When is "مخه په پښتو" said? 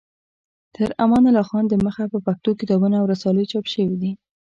1.85-2.49